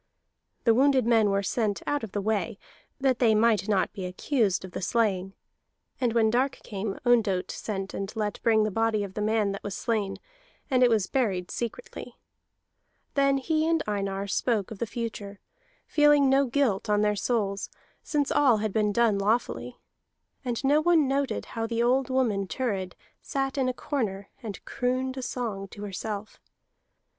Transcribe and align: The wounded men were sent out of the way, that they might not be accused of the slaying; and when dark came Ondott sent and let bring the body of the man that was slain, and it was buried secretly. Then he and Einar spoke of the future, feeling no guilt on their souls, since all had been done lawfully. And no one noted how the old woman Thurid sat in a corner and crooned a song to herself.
The 0.63 0.73
wounded 0.73 1.05
men 1.05 1.29
were 1.29 1.43
sent 1.43 1.83
out 1.85 2.03
of 2.03 2.11
the 2.11 2.21
way, 2.23 2.57
that 2.99 3.19
they 3.19 3.35
might 3.35 3.69
not 3.69 3.93
be 3.93 4.05
accused 4.07 4.65
of 4.65 4.71
the 4.71 4.81
slaying; 4.81 5.33
and 5.99 6.13
when 6.13 6.31
dark 6.31 6.53
came 6.63 6.97
Ondott 7.05 7.51
sent 7.51 7.93
and 7.93 8.11
let 8.15 8.41
bring 8.41 8.63
the 8.63 8.71
body 8.71 9.03
of 9.03 9.13
the 9.13 9.21
man 9.21 9.51
that 9.51 9.61
was 9.61 9.75
slain, 9.77 10.17
and 10.71 10.81
it 10.81 10.89
was 10.89 11.05
buried 11.05 11.51
secretly. 11.51 12.15
Then 13.13 13.37
he 13.37 13.67
and 13.67 13.83
Einar 13.85 14.25
spoke 14.25 14.71
of 14.71 14.79
the 14.79 14.87
future, 14.87 15.39
feeling 15.85 16.31
no 16.31 16.47
guilt 16.47 16.89
on 16.89 17.01
their 17.01 17.15
souls, 17.15 17.69
since 18.01 18.31
all 18.31 18.57
had 18.57 18.73
been 18.73 18.91
done 18.91 19.19
lawfully. 19.19 19.77
And 20.43 20.63
no 20.63 20.81
one 20.81 21.07
noted 21.07 21.45
how 21.45 21.67
the 21.67 21.83
old 21.83 22.09
woman 22.09 22.47
Thurid 22.47 22.95
sat 23.21 23.55
in 23.55 23.69
a 23.69 23.71
corner 23.73 24.29
and 24.41 24.65
crooned 24.65 25.15
a 25.17 25.21
song 25.21 25.67
to 25.67 25.83
herself. 25.83 26.39